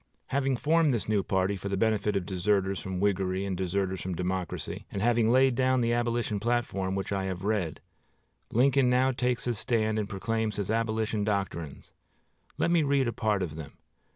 Having 0.29 0.57
formed 0.57 0.95
this 0.95 1.07
new 1.07 1.21
party 1.21 1.55
for 1.55 1.69
the 1.69 1.77
benefit 1.77 2.15
of 2.15 2.25
deserters 2.25 2.79
from 2.79 2.99
Whiggery 2.99 3.45
and 3.45 3.55
deserters 3.55 4.01
from 4.01 4.15
Democracy, 4.15 4.87
and 4.91 4.99
having 4.99 5.29
laid 5.31 5.53
down 5.53 5.79
the 5.81 5.93
Abolition 5.93 6.39
platform 6.39 6.95
which 6.95 7.11
I 7.11 7.25
have 7.25 7.43
read, 7.43 7.79
Lincoln 8.51 8.89
now 8.89 9.11
takes 9.11 9.45
his 9.45 9.59
stand 9.59 9.99
and 9.99 10.09
proclaims 10.09 10.55
his 10.55 10.71
Abolition 10.71 11.23
doctrines. 11.23 11.91
Let 12.57 12.71
me 12.71 12.81
read 12.81 13.07
a 13.07 13.13
part 13.13 13.43
of 13.43 13.53
them. 13.53 13.73